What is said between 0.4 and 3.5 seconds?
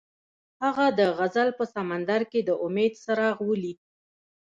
هغه د غزل په سمندر کې د امید څراغ